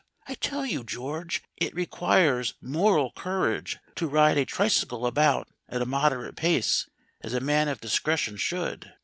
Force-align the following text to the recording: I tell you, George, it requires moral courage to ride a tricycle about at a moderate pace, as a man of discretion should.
I 0.27 0.33
tell 0.33 0.65
you, 0.65 0.83
George, 0.83 1.43
it 1.57 1.75
requires 1.75 2.55
moral 2.59 3.11
courage 3.11 3.77
to 3.97 4.07
ride 4.07 4.35
a 4.35 4.45
tricycle 4.45 5.05
about 5.05 5.47
at 5.69 5.83
a 5.83 5.85
moderate 5.85 6.35
pace, 6.35 6.89
as 7.21 7.35
a 7.35 7.39
man 7.39 7.67
of 7.67 7.81
discretion 7.81 8.37
should. 8.37 8.93